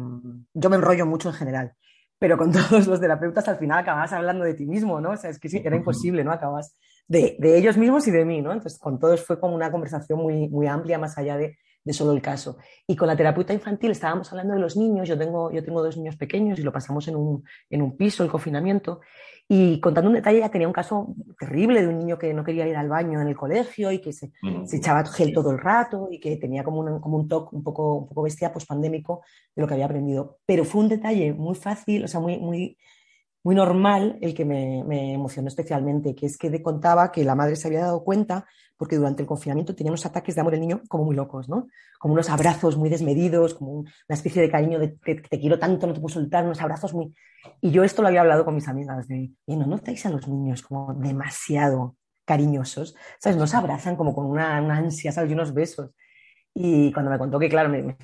yo 0.54 0.70
me 0.70 0.78
enrollo 0.78 1.06
mucho 1.06 1.30
en 1.30 1.36
general, 1.36 1.74
pero 2.18 2.38
con 2.38 2.52
todos 2.52 2.88
los 2.88 3.00
terapeutas 3.00 3.48
al 3.48 3.58
final 3.58 3.80
acabas 3.80 4.14
hablando 4.14 4.44
de 4.44 4.56
ti 4.56 4.66
mismo, 4.66 5.00
¿no? 5.00 5.12
O 5.12 5.18
sea, 5.18 5.30
es 5.30 5.40
que 5.40 5.50
sí, 5.50 5.62
era 5.64 5.76
imposible, 5.76 6.24
¿no? 6.24 6.32
Acabas 6.32 6.76
de, 7.08 7.36
de, 7.40 7.58
ellos 7.58 7.78
mismos 7.78 8.08
y 8.08 8.12
de 8.12 8.26
mí, 8.26 8.42
¿no? 8.42 8.52
Entonces, 8.52 8.80
con 8.80 9.00
todos 9.00 9.26
fue 9.26 9.40
como 9.40 9.54
una 9.54 9.72
conversación 9.72 10.20
muy, 10.20 10.50
muy 10.50 10.68
amplia, 10.68 10.98
más 10.98 11.18
allá 11.18 11.38
de, 11.38 11.58
de 11.84 11.94
solo 11.94 12.12
el 12.12 12.22
caso. 12.22 12.58
Y 12.88 12.96
con 12.96 13.08
la 13.08 13.16
terapeuta 13.16 13.54
infantil 13.54 13.92
estábamos 13.92 14.32
hablando 14.32 14.54
de 14.54 14.60
los 14.60 14.78
niños, 14.78 15.08
yo 15.08 15.18
tengo, 15.18 15.52
yo 15.52 15.64
tengo 15.64 15.84
dos 15.84 15.98
niños 15.98 16.16
pequeños 16.16 16.60
y 16.60 16.64
lo 16.64 16.72
pasamos 16.72 17.08
en 17.08 17.16
un, 17.16 17.44
en 17.70 17.82
un 17.82 17.98
piso, 17.98 18.24
el 18.24 18.30
confinamiento, 18.30 19.02
y 19.54 19.82
contando 19.82 20.10
un 20.10 20.16
detalle, 20.16 20.40
ya 20.40 20.50
tenía 20.50 20.68
un 20.68 20.74
caso 20.74 21.14
terrible 21.38 21.82
de 21.82 21.90
un 21.90 21.98
niño 21.98 22.18
que 22.18 22.34
no 22.34 22.42
quería 22.42 22.66
ir 22.68 22.78
al 22.78 22.88
baño 22.88 23.20
en 23.20 23.28
el 23.28 23.36
colegio 23.36 23.92
y 23.92 24.00
que 24.00 24.14
se, 24.14 24.32
se 24.64 24.78
echaba 24.78 25.04
gel 25.06 25.34
todo 25.34 25.52
el 25.52 25.60
rato 25.60 26.08
y 26.10 26.22
que 26.22 26.38
tenía 26.38 26.64
como 26.64 26.80
un, 26.80 27.02
como 27.02 27.18
un 27.18 27.28
toque 27.28 27.54
un 27.54 27.62
poco, 27.62 27.96
un 27.96 28.08
poco 28.08 28.22
bestia 28.22 28.54
post-pandémico 28.54 29.24
de 29.54 29.62
lo 29.62 29.68
que 29.68 29.74
había 29.74 29.88
aprendido. 29.88 30.38
Pero 30.46 30.64
fue 30.64 30.80
un 30.80 30.88
detalle 30.88 31.34
muy 31.34 31.56
fácil, 31.56 32.06
o 32.06 32.08
sea, 32.08 32.22
muy, 32.22 32.40
muy, 32.40 32.78
muy 33.44 33.56
normal 33.56 34.18
el 34.22 34.34
que 34.34 34.46
me, 34.46 34.86
me, 34.86 35.14
emocionó 35.16 35.50
especialmente, 35.50 36.16
que 36.16 36.28
es 36.28 36.38
que 36.38 36.62
contaba 36.62 37.12
que 37.12 37.26
la 37.26 37.36
madre 37.36 37.58
se 37.58 37.68
había 37.68 37.82
dado 37.82 38.06
cuenta 38.06 38.46
porque 38.82 38.96
durante 38.96 39.22
el 39.22 39.28
confinamiento 39.28 39.76
tenía 39.76 39.92
unos 39.92 40.08
ataques 40.08 40.34
de 40.34 40.42
amor 40.42 40.56
el 40.56 40.60
niño 40.60 40.82
como 40.88 41.04
muy 41.04 41.16
locos, 41.16 41.48
¿no? 41.48 41.68
Como 42.00 42.16
unos 42.16 42.32
abrazos 42.32 42.78
muy 42.78 42.90
desmedidos, 42.90 43.54
como 43.54 43.74
una 43.74 43.86
especie 44.10 44.42
de 44.42 44.50
cariño 44.50 44.80
de 44.80 44.98
que 44.98 45.14
te, 45.14 45.40
quiero 45.40 45.60
tanto, 45.60 45.86
no 45.86 45.94
te 45.94 46.00
puedo 46.00 46.16
soltar, 46.16 46.46
unos 46.46 46.64
abrazos 46.64 46.92
muy... 46.96 47.14
Y 47.62 47.70
yo 47.70 47.84
esto 47.84 48.02
lo 48.02 48.08
había 48.08 48.22
hablado 48.22 48.44
con 48.44 48.56
mis 48.56 48.68
amigas 48.68 49.08
de, 49.08 49.30
no 49.46 49.68
notáis 49.68 50.04
a 50.08 50.10
los 50.10 50.28
niños 50.28 50.64
como 50.64 50.96
demasiado 50.96 51.96
cariñosos, 52.26 52.96
¿sabes? 53.20 53.38
Nos 53.38 53.54
abrazan 53.54 53.96
como 53.96 54.16
con 54.16 54.26
una, 54.26 54.58
ansia, 54.58 55.12
¿sabes? 55.12 55.30
Y 55.30 55.34
unos 55.36 55.54
besos. 55.54 55.92
Y 56.52 56.92
cuando 56.92 57.12
me 57.12 57.20
contó 57.20 57.38
que, 57.38 57.50
claro, 57.50 57.70
me, 57.70 57.96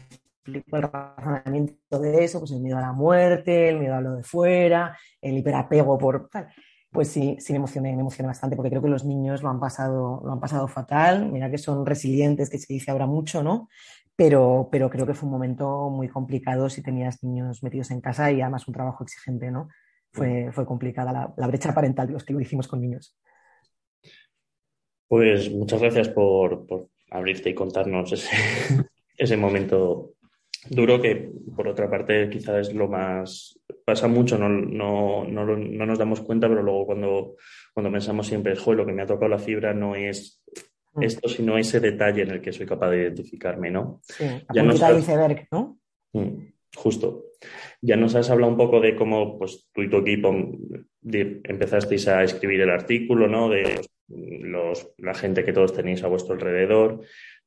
el 0.46 0.64
razonamiento 0.84 2.00
de 2.00 2.24
eso, 2.24 2.38
pues 2.38 2.52
el 2.52 2.62
miedo 2.62 2.78
a 2.78 2.82
la 2.82 2.94
muerte, 2.94 3.70
el 3.70 3.80
miedo 3.80 3.96
a 3.96 4.02
lo 4.02 4.14
de 4.14 4.24
fuera, 4.24 4.96
el 5.24 5.40
hiperapego 5.40 5.98
por 5.98 6.30
tal. 6.30 6.50
Pues 6.98 7.10
sí, 7.10 7.38
sí 7.38 7.54
me 7.54 7.58
emocioné, 7.58 7.94
me 7.94 8.02
emocioné 8.02 8.26
bastante 8.26 8.56
porque 8.56 8.72
creo 8.72 8.82
que 8.82 8.88
los 8.88 9.06
niños 9.06 9.44
lo 9.44 9.50
han 9.50 9.60
pasado, 9.60 10.20
lo 10.26 10.32
han 10.32 10.40
pasado 10.40 10.68
fatal. 10.68 11.32
Mira 11.32 11.52
que 11.52 11.60
son 11.60 11.86
resilientes, 11.86 12.50
que 12.50 12.58
se 12.58 12.74
dice 12.74 12.90
ahora 12.90 13.06
mucho, 13.06 13.44
¿no? 13.44 13.69
Pero, 14.16 14.68
pero 14.71 14.90
creo 14.90 15.06
que 15.06 15.14
fue 15.14 15.28
un 15.28 15.33
momento 15.33 15.92
muy 15.92 16.07
complicado 16.07 16.71
si 16.71 16.81
tenías 16.81 17.24
niños 17.24 17.62
metidos 17.62 17.92
en 17.92 18.02
casa 18.02 18.31
y 18.31 18.42
además 18.42 18.68
un 18.68 18.74
trabajo 18.74 19.04
exigente, 19.04 19.52
¿no? 19.52 19.69
Fue, 20.12 20.52
fue 20.52 20.66
complicada 20.66 21.14
la, 21.14 21.31
la 21.38 21.45
brecha 21.45 21.71
parental 21.71 22.12
los 22.12 22.24
que 22.24 22.33
lo 22.33 22.42
hicimos 22.42 22.68
con 22.68 22.81
niños. 22.81 23.16
Pues 25.07 25.52
muchas 25.52 25.80
gracias 25.80 26.10
por, 26.10 26.66
por 26.66 26.90
abrirte 27.12 27.52
y 27.52 27.54
contarnos 27.54 28.12
ese, 28.12 28.36
ese 29.19 29.38
momento 29.38 30.14
duro 30.68 31.00
que, 31.00 31.31
por 31.56 31.68
otra 31.68 31.92
parte, 31.92 32.28
quizás 32.31 32.69
es 32.69 32.74
lo 32.74 32.88
más... 32.88 33.56
Pasa 33.88 34.10
mucho, 34.10 34.38
no, 34.38 34.50
no, 34.50 35.24
no, 35.24 35.46
no 35.46 35.86
nos 35.86 35.98
damos 35.98 36.20
cuenta, 36.20 36.50
pero 36.50 36.62
luego 36.62 36.88
cuando, 36.88 37.38
cuando 37.74 37.90
pensamos 37.90 38.28
siempre, 38.28 38.54
joder, 38.54 38.80
lo 38.80 38.86
que 38.86 38.92
me 38.92 39.02
ha 39.02 39.06
tocado 39.06 39.30
la 39.30 39.40
fibra 39.40 39.74
no 39.74 39.96
es 39.96 40.44
mm. 40.92 41.04
esto, 41.04 41.30
sino 41.30 41.58
ese 41.58 41.80
detalle 41.80 42.24
en 42.24 42.32
el 42.32 42.42
que 42.42 42.52
soy 42.52 42.66
capaz 42.66 42.90
de 42.90 43.04
identificarme, 43.04 43.72
¿no? 43.72 44.02
Sí, 44.04 44.26
ya 44.54 44.62
nos 44.62 44.82
has... 44.82 45.00
iceberg, 45.00 45.48
¿no? 45.54 45.80
Mm, 46.12 46.50
justo. 46.76 47.28
Ya 47.82 47.96
nos 47.96 48.14
has 48.16 48.30
hablado 48.30 48.52
un 48.52 48.58
poco 48.58 48.82
de 48.82 48.94
cómo 48.94 49.40
pues, 49.40 49.70
tú 49.72 49.84
y 49.84 49.90
tu 49.90 50.00
equipo 50.00 50.36
empezasteis 51.06 52.10
a 52.10 52.24
escribir 52.24 52.60
el 52.60 52.72
artículo, 52.72 53.30
¿no? 53.30 53.48
De 53.48 53.80
los, 54.10 54.90
la 54.98 55.14
gente 55.14 55.46
que 55.46 55.54
todos 55.54 55.72
tenéis 55.72 56.04
a 56.04 56.10
vuestro 56.10 56.34
alrededor. 56.34 57.00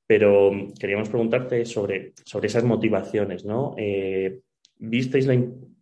Pero 0.06 0.52
queríamos 0.80 1.10
preguntarte 1.10 1.66
sobre, 1.66 2.14
sobre 2.24 2.46
esas 2.46 2.64
motivaciones, 2.64 3.44
¿no? 3.44 3.74
Eh, 3.76 4.40
¿Visteis 4.78 5.26
la, 5.26 5.34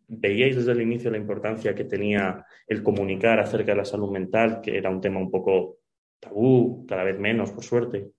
¿Veíais 0.09 0.57
desde 0.57 0.73
el 0.73 0.83
inicio 0.83 1.11
la 1.11 1.19
importancia 1.19 1.75
que 1.75 1.85
tenía 1.85 2.45
el 2.67 2.83
comunicar 2.83 3.39
acerca 3.39 3.73
de 3.73 3.79
la 3.79 3.85
salud 3.85 4.11
mental, 4.11 4.61
que 4.61 4.77
era 4.77 4.91
un 4.91 5.01
tema 5.01 5.21
un 5.21 5.31
poco 5.31 5.79
tabú, 6.19 6.87
cada 6.87 7.05
vez 7.05 7.19
menos, 7.19 7.53
por 7.53 7.63
suerte? 7.63 8.11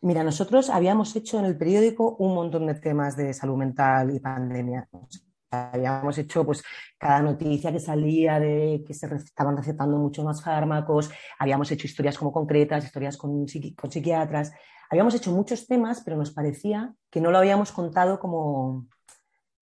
Mira, 0.00 0.22
nosotros 0.22 0.68
habíamos 0.68 1.14
hecho 1.16 1.38
en 1.38 1.44
el 1.44 1.56
periódico 1.56 2.16
un 2.16 2.34
montón 2.34 2.66
de 2.66 2.74
temas 2.74 3.16
de 3.16 3.32
salud 3.32 3.56
mental 3.56 4.14
y 4.14 4.20
pandemia. 4.20 4.88
habíamos 5.50 6.18
hecho 6.18 6.44
pues 6.44 6.62
cada 6.98 7.22
noticia 7.22 7.72
que 7.72 7.80
salía 7.80 8.38
de 8.38 8.84
que 8.86 8.92
se 8.92 9.06
estaban 9.14 9.56
recetando 9.56 9.96
mucho 9.96 10.22
más 10.24 10.42
fármacos, 10.42 11.10
habíamos 11.38 11.70
hecho 11.70 11.86
historias 11.86 12.18
como 12.18 12.32
concretas, 12.32 12.84
historias 12.84 13.16
con, 13.16 13.46
con 13.76 13.90
psiquiatras, 13.90 14.52
Habíamos 14.90 15.14
hecho 15.14 15.30
muchos 15.32 15.66
temas, 15.66 16.00
pero 16.02 16.16
nos 16.16 16.30
parecía 16.30 16.94
que 17.10 17.20
no 17.20 17.30
lo 17.30 17.38
habíamos 17.38 17.72
contado 17.72 18.18
como 18.18 18.86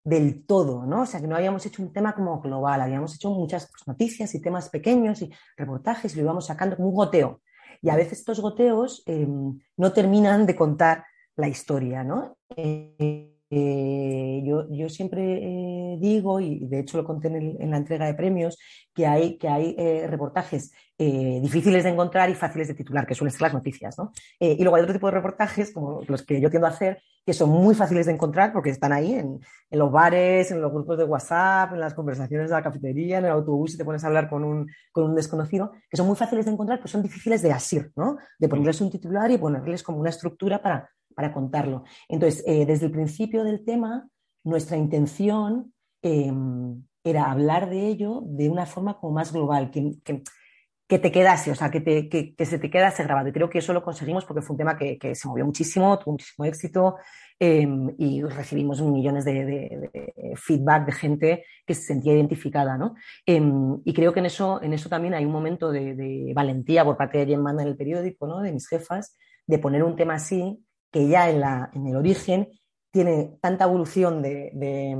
del 0.05 0.45
todo, 0.45 0.85
¿no? 0.85 1.01
O 1.01 1.05
sea, 1.05 1.19
que 1.19 1.27
no 1.27 1.35
habíamos 1.35 1.65
hecho 1.65 1.81
un 1.81 1.91
tema 1.91 2.13
como 2.13 2.39
global, 2.39 2.79
habíamos 2.79 3.15
hecho 3.15 3.31
muchas 3.31 3.67
pues, 3.71 3.87
noticias 3.87 4.33
y 4.35 4.41
temas 4.41 4.69
pequeños 4.69 5.21
y 5.23 5.33
reportajes 5.57 6.13
y 6.13 6.17
lo 6.17 6.21
íbamos 6.21 6.45
sacando 6.45 6.77
como 6.77 6.89
un 6.89 6.95
goteo. 6.95 7.41
Y 7.81 7.89
a 7.89 7.95
veces 7.95 8.19
estos 8.19 8.39
goteos 8.39 9.03
em, 9.07 9.59
no 9.75 9.91
terminan 9.91 10.45
de 10.45 10.55
contar 10.55 11.05
la 11.35 11.47
historia, 11.47 12.03
¿no? 12.03 12.37
Eh, 12.55 13.34
eh, 13.49 14.41
yo, 14.43 14.67
yo, 14.71 14.89
siempre 14.89 15.21
eh, 15.21 15.97
digo, 15.99 16.39
y 16.39 16.59
de 16.67 16.79
hecho 16.79 16.97
lo 16.97 17.03
conté 17.03 17.27
en, 17.27 17.69
la 17.69 17.77
entrega 17.77 18.05
de 18.05 18.15
premios, 18.15 18.57
que 18.93 19.05
hay, 19.05 19.37
que 19.37 19.47
hay 19.47 19.75
eh, 19.77 20.07
reportajes 20.07 20.71
difíciles 20.97 21.83
de 21.83 21.89
encontrar 21.89 22.29
y 22.29 22.35
fáciles 22.35 22.69
de 22.69 22.73
titular, 22.73 23.05
que 23.05 23.15
suelen 23.15 23.33
ser 23.33 23.41
las 23.41 23.53
noticias. 23.53 23.97
¿no? 23.97 24.13
y 24.39 24.63
luego 24.63 24.77
hay 24.77 24.83
otro 24.83 24.93
tipo 24.93 25.07
de 25.07 25.15
reportajes, 25.15 25.73
como 25.73 26.01
los 26.07 26.23
que 26.23 26.39
yo 26.39 26.49
tiendo 26.49 26.67
a 26.67 26.69
hacer, 26.69 27.01
que 27.25 27.33
son 27.33 27.49
muy 27.49 27.75
fáciles 27.75 28.05
de 28.05 28.13
encontrar 28.13 28.53
porque 28.53 28.69
están 28.69 28.93
ahí 28.93 29.13
en, 29.13 29.41
en 29.69 29.79
los 29.79 29.91
bares, 29.91 30.51
en 30.51 30.61
los 30.61 30.71
grupos 30.71 30.97
de 30.97 31.03
WhatsApp, 31.03 31.73
en 31.73 31.81
las 31.81 31.93
conversaciones 31.93 32.49
de 32.49 32.55
la 32.55 32.63
cafetería, 32.63 33.17
en 33.17 33.25
el 33.25 33.31
autobús, 33.31 33.73
y 33.73 33.77
te 33.77 33.83
pones 33.83 34.05
a 34.05 34.07
hablar 34.07 34.29
con 34.29 34.45
un, 34.45 34.71
con 34.93 35.03
un 35.03 35.15
desconocido, 35.15 35.73
que 35.89 35.97
son 35.97 36.07
muy 36.07 36.15
fáciles 36.15 36.45
de 36.45 36.51
encontrar, 36.51 36.79
pero 36.79 36.87
son 36.87 37.03
difíciles 37.03 37.41
de 37.41 37.51
asir, 37.51 37.91
¿no? 37.97 38.17
de 38.39 38.47
ponerles 38.47 38.79
un 38.79 38.89
titular 38.89 39.29
y 39.31 39.37
ponerles 39.37 39.83
como 39.83 39.99
una 39.99 40.11
estructura 40.11 40.61
para, 40.61 40.89
para 41.15 41.33
contarlo. 41.33 41.83
Entonces, 42.07 42.43
eh, 42.45 42.65
desde 42.65 42.87
el 42.87 42.91
principio 42.91 43.43
del 43.43 43.63
tema, 43.63 44.07
nuestra 44.43 44.77
intención 44.77 45.73
em, 46.01 46.83
era 47.03 47.31
hablar 47.31 47.69
de 47.69 47.87
ello 47.87 48.21
de 48.25 48.49
una 48.49 48.65
forma 48.65 48.97
como 48.99 49.13
más 49.13 49.31
global, 49.31 49.71
que, 49.71 49.93
que, 50.03 50.99
te 50.99 51.11
quedase, 51.11 51.51
o 51.51 51.55
sea, 51.55 51.71
que, 51.71 51.81
que, 52.09 52.45
se 52.45 52.59
te 52.59 52.69
quedase 52.69 53.03
grabado. 53.03 53.29
Y 53.29 53.31
creo 53.31 53.49
que 53.49 53.59
eso 53.59 53.73
lo 53.73 53.83
conseguimos 53.83 54.25
porque 54.25 54.41
fue 54.41 54.53
un 54.53 54.57
tema 54.57 54.77
que, 54.77 55.15
se 55.15 55.27
movió 55.27 55.45
muchísimo, 55.45 55.97
tuvo 55.97 56.13
muchísimo 56.13 56.45
éxito 56.45 56.97
em, 57.39 57.93
y 57.97 58.21
recibimos 58.21 58.81
millones 58.81 59.25
de, 59.25 59.89
feedback 60.35 60.85
de 60.85 60.91
gente 60.91 61.45
que 61.65 61.73
se 61.73 61.81
sentía 61.81 62.13
identificada. 62.13 62.77
¿no? 62.77 62.95
Em, 63.25 63.81
y 63.83 63.93
creo 63.93 64.13
que 64.13 64.19
en 64.19 64.27
eso, 64.27 64.61
en 64.61 64.73
eso 64.73 64.89
también 64.89 65.15
hay 65.15 65.25
un 65.25 65.31
momento 65.31 65.71
de, 65.71 66.31
valentía 66.35 66.85
por 66.85 66.97
parte 66.97 67.17
de 67.19 67.25
quien 67.25 67.41
manda 67.41 67.63
en 67.63 67.69
el 67.69 67.77
periódico, 67.77 68.27
¿no? 68.27 68.41
de 68.41 68.51
mis 68.51 68.67
jefas, 68.67 69.17
de 69.47 69.59
poner 69.59 69.83
un 69.83 69.95
tema 69.95 70.15
así 70.15 70.64
que 70.95 71.09
ya 71.09 71.29
en, 71.29 71.87
el 71.87 71.95
origen 71.97 72.47
tiene 72.89 73.37
tanta 73.41 73.65
evolución 73.65 74.21
de, 74.21 74.95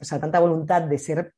o 0.00 0.04
sea, 0.04 0.20
tanta 0.20 0.38
voluntad 0.38 0.82
de 0.82 0.96
ser, 0.96 1.34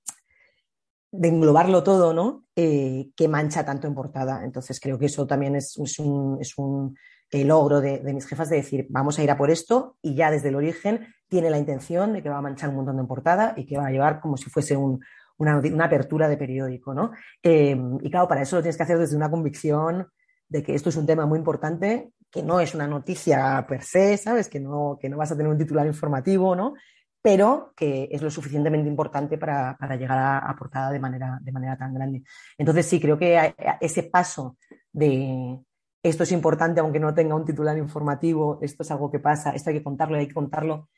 de 1.10 1.28
englobarlo 1.28 1.82
todo, 1.82 2.12
¿no? 2.12 2.44
Eh, 2.54 3.08
que 3.16 3.26
mancha 3.26 3.64
tanto 3.64 3.86
en 3.86 3.94
portada. 3.94 4.44
Entonces 4.44 4.78
creo 4.80 4.98
que 4.98 5.06
eso 5.06 5.26
también 5.26 5.56
es, 5.56 5.78
un, 5.98 6.36
es 6.38 6.58
un 6.58 6.94
eh, 7.30 7.42
logro 7.46 7.80
de, 7.80 8.02
mis 8.12 8.26
jefas 8.26 8.50
de 8.50 8.56
decir, 8.56 8.86
vamos 8.90 9.18
a 9.18 9.22
ir 9.22 9.30
a 9.30 9.38
por 9.38 9.50
esto 9.50 9.96
y 10.02 10.14
ya 10.14 10.30
desde 10.30 10.50
el 10.50 10.56
origen 10.56 11.06
tiene 11.26 11.48
la 11.48 11.56
intención 11.56 12.12
de 12.12 12.22
que 12.22 12.28
va 12.28 12.36
a 12.36 12.42
manchar 12.42 12.68
un 12.68 12.76
montón 12.76 12.98
de 12.98 13.04
portada 13.04 13.54
y 13.56 13.64
que 13.64 13.78
va 13.78 13.86
a 13.86 13.90
llevar 13.90 14.20
como 14.20 14.36
si 14.36 14.50
fuese 14.50 14.76
una, 14.76 15.62
apertura 15.82 16.28
de 16.28 16.36
periódico, 16.36 16.92
¿no? 16.92 17.12
Eh, 17.42 17.80
y 18.02 18.10
claro, 18.10 18.28
para 18.28 18.42
eso 18.42 18.56
lo 18.56 18.62
tienes 18.62 18.76
que 18.76 18.82
hacer 18.82 18.98
desde 18.98 19.16
una 19.16 19.30
convicción 19.30 20.06
de 20.50 20.62
que 20.62 20.74
esto 20.74 20.90
es 20.90 20.96
un 20.96 21.06
tema 21.06 21.24
muy 21.24 21.38
importante 21.38 22.12
que 22.32 22.42
no 22.42 22.60
es 22.60 22.74
una 22.74 22.86
noticia 22.88 23.64
per 23.68 23.82
se, 23.82 24.16
¿sabes? 24.16 24.48
Que 24.48 24.58
no, 24.58 24.98
que 25.00 25.10
no 25.10 25.18
vas 25.18 25.30
a 25.30 25.36
tener 25.36 25.52
un 25.52 25.58
titular 25.58 25.86
informativo, 25.86 26.56
¿no? 26.56 26.74
Pero 27.20 27.74
que 27.76 28.08
es 28.10 28.22
lo 28.22 28.30
suficientemente 28.30 28.88
importante 28.88 29.36
para, 29.38 29.76
llegar 29.96 30.18
a, 30.18 30.56
portada 30.58 30.90
de 30.90 30.98
manera, 30.98 31.38
de 31.42 31.52
manera 31.52 31.76
tan 31.76 31.94
grande. 31.94 32.24
Entonces, 32.56 32.86
sí, 32.86 32.98
creo 32.98 33.18
que 33.18 33.54
ese 33.80 34.04
paso 34.04 34.56
de 34.90 35.60
esto 36.02 36.24
es 36.24 36.32
importante 36.32 36.80
aunque 36.80 36.98
no 36.98 37.14
tenga 37.14 37.34
un 37.34 37.44
titular 37.44 37.76
informativo, 37.78 38.58
esto 38.60 38.82
es 38.82 38.90
algo 38.90 39.10
que 39.10 39.20
pasa, 39.20 39.50
esto 39.50 39.70
hay 39.70 39.76
que 39.76 39.84
contarlo 39.84 40.16
hay 40.16 40.26
que 40.26 40.34
contarlo 40.34 40.88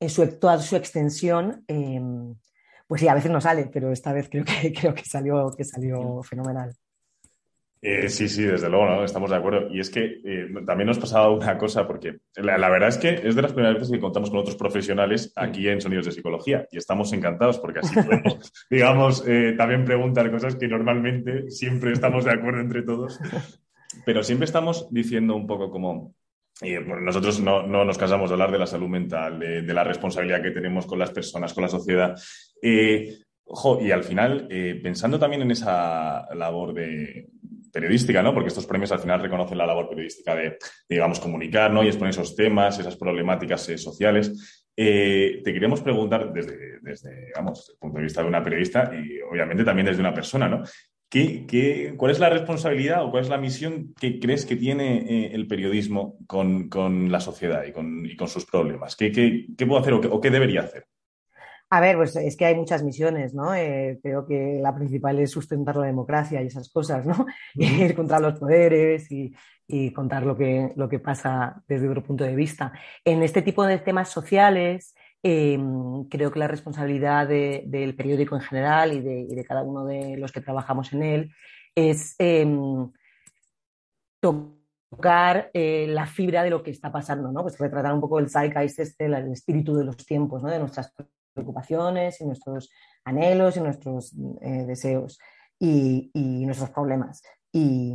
en 0.00 0.08
su, 0.08 0.26
toda 0.38 0.58
su 0.58 0.76
extensión, 0.76 1.64
em, 1.68 2.34
pues 2.86 3.00
sí, 3.00 3.08
a 3.08 3.14
veces 3.14 3.30
no 3.30 3.40
sale, 3.40 3.70
pero 3.72 3.90
esta 3.92 4.12
vez 4.12 4.28
creo 4.30 4.44
que, 4.44 4.72
creo 4.80 4.94
que, 4.94 5.04
salió, 5.04 5.50
que 5.56 5.64
salió 5.64 6.22
fenomenal. 6.22 6.74
Eh, 7.86 8.08
sí, 8.08 8.30
sí, 8.30 8.42
desde 8.42 8.70
luego, 8.70 8.86
¿no? 8.86 9.04
estamos 9.04 9.28
de 9.28 9.36
acuerdo. 9.36 9.68
Y 9.70 9.78
es 9.78 9.90
que 9.90 10.22
eh, 10.24 10.48
también 10.66 10.86
nos 10.86 10.98
pasaba 10.98 11.30
una 11.30 11.58
cosa, 11.58 11.86
porque 11.86 12.16
la, 12.34 12.70
verdad 12.70 12.88
es 12.88 12.96
que 12.96 13.20
es 13.22 13.36
de 13.36 13.42
las 13.42 13.52
primeras 13.52 13.74
veces 13.74 13.90
que 13.90 14.00
contamos 14.00 14.30
con 14.30 14.38
otros 14.38 14.56
profesionales 14.56 15.34
aquí 15.36 15.68
en 15.68 15.82
Sonidos 15.82 16.06
de 16.06 16.12
Psicología 16.12 16.66
y 16.72 16.78
estamos 16.78 17.12
encantados 17.12 17.58
porque 17.58 17.80
así 17.80 17.94
podemos, 17.94 18.50
digamos, 18.70 19.22
eh, 19.28 19.52
también 19.58 19.84
preguntar 19.84 20.30
cosas 20.30 20.56
que 20.56 20.66
normalmente 20.66 21.50
siempre 21.50 21.92
estamos 21.92 22.24
de 22.24 22.30
acuerdo 22.30 22.60
entre 22.60 22.84
todos, 22.84 23.20
pero 24.06 24.22
siempre 24.22 24.46
estamos 24.46 24.88
diciendo 24.90 25.36
un 25.36 25.46
poco 25.46 25.70
como... 25.70 26.14
nosotros 27.02 27.38
no, 27.40 27.66
nos 27.66 27.98
cansamos 27.98 28.30
de 28.30 28.34
hablar 28.34 28.50
de 28.50 28.60
la 28.60 28.66
salud 28.66 28.88
mental, 28.88 29.38
de, 29.38 29.60
de, 29.60 29.74
la 29.74 29.84
responsabilidad 29.84 30.40
que 30.40 30.52
tenemos 30.52 30.86
con 30.86 30.98
las 30.98 31.10
personas, 31.10 31.52
con 31.52 31.60
la 31.60 31.68
sociedad. 31.68 32.14
y 32.62 33.90
al 33.90 34.04
final, 34.04 34.48
pensando 34.82 35.18
también 35.18 35.42
en 35.42 35.50
esa 35.50 36.34
labor 36.34 36.72
de, 36.72 37.28
periodística, 37.74 38.22
¿no? 38.22 38.32
Porque 38.32 38.48
estos 38.48 38.66
premios 38.66 38.92
al 38.92 39.00
final 39.00 39.20
reconocen 39.20 39.58
la 39.58 39.66
labor 39.66 39.88
periodística 39.88 40.34
de, 40.36 40.56
digamos, 40.88 41.18
comunicar, 41.18 41.72
¿no? 41.72 41.82
Y 41.82 41.88
exponer 41.88 42.10
esos 42.10 42.36
temas, 42.36 42.78
esas 42.78 42.96
problemáticas 42.96 43.68
eh, 43.68 43.76
sociales. 43.76 44.64
Eh, 44.76 45.40
te 45.44 45.52
queríamos 45.52 45.82
preguntar 45.82 46.32
desde, 46.32 46.78
desde, 46.80 47.26
digamos, 47.26 47.68
el 47.70 47.76
punto 47.78 47.98
de 47.98 48.04
vista 48.04 48.22
de 48.22 48.28
una 48.28 48.42
periodista 48.42 48.92
y 48.94 49.20
obviamente 49.20 49.64
también 49.64 49.86
desde 49.86 50.00
una 50.00 50.14
persona, 50.14 50.48
¿no? 50.48 50.62
¿Qué, 51.08 51.94
cuál 51.96 52.10
es 52.10 52.18
la 52.18 52.30
responsabilidad 52.30 53.04
o 53.04 53.10
cuál 53.10 53.22
es 53.22 53.28
la 53.28 53.38
misión 53.38 53.94
que 54.00 54.18
crees 54.18 54.46
que 54.46 54.56
tiene 54.56 54.98
eh, 54.98 55.30
el 55.32 55.46
periodismo 55.46 56.16
con, 56.26 56.68
la 57.10 57.20
sociedad 57.20 57.64
y 57.64 57.72
con, 57.72 58.04
y 58.04 58.16
con 58.16 58.26
sus 58.26 58.46
problemas? 58.46 58.96
¿Qué, 58.96 59.12
qué, 59.12 59.66
puedo 59.66 59.80
hacer 59.80 59.94
o 59.94 60.20
qué 60.20 60.30
debería 60.30 60.62
hacer? 60.62 60.86
A 61.74 61.80
ver, 61.80 61.96
pues 61.96 62.14
es 62.14 62.36
que 62.36 62.44
hay 62.44 62.54
muchas 62.54 62.84
misiones, 62.84 63.34
¿no? 63.34 63.52
Eh, 63.52 63.98
creo 64.00 64.24
que 64.24 64.60
la 64.62 64.72
principal 64.72 65.18
es 65.18 65.32
sustentar 65.32 65.74
la 65.74 65.86
democracia 65.86 66.40
y 66.40 66.46
esas 66.46 66.68
cosas, 66.68 67.04
¿no? 67.04 67.26
Ir 67.54 67.96
contra 67.96 68.20
los 68.20 68.38
poderes 68.38 69.10
y, 69.10 69.34
contar 69.92 70.24
lo 70.24 70.36
que, 70.36 70.72
lo 70.76 70.88
que 70.88 71.00
pasa 71.00 71.64
desde 71.66 71.88
otro 71.88 72.04
punto 72.04 72.22
de 72.22 72.36
vista. 72.36 72.72
En 73.04 73.24
este 73.24 73.42
tipo 73.42 73.66
de 73.66 73.78
temas 73.78 74.08
sociales, 74.08 74.94
em, 75.20 76.04
creo 76.08 76.30
que 76.30 76.38
la 76.38 76.46
responsabilidad 76.46 77.26
del 77.26 77.96
periódico 77.96 78.36
en 78.36 78.42
general 78.42 78.92
y 78.92 79.00
de, 79.00 79.44
cada 79.44 79.64
uno 79.64 79.84
de 79.84 80.16
los 80.16 80.30
que 80.30 80.42
trabajamos 80.42 80.92
en 80.92 81.02
él 81.02 81.32
es 81.74 82.14
em, 82.20 82.88
tocar 84.20 85.50
eh, 85.52 85.86
la 85.88 86.06
fibra 86.06 86.44
de 86.44 86.50
lo 86.50 86.62
que 86.62 86.70
está 86.70 86.92
pasando, 86.92 87.32
¿no? 87.32 87.42
Pues 87.42 87.58
retratar 87.58 87.92
un 87.92 88.00
poco 88.00 88.20
el 88.20 88.30
zeitgeist, 88.30 88.78
este, 88.78 89.06
el 89.06 89.32
espíritu 89.32 89.74
de 89.74 89.84
los 89.84 89.96
tiempos, 89.96 90.40
¿no? 90.40 90.50
De 90.50 90.60
nuestras 90.60 90.94
preocupaciones 91.34 92.20
y 92.20 92.26
nuestros 92.26 92.70
anhelos 93.04 93.56
y 93.56 93.60
nuestros 93.60 94.14
eh, 94.40 94.64
deseos 94.66 95.18
y, 95.58 96.10
nuestros 96.46 96.70
problemas. 96.70 97.22
Y, 97.52 97.94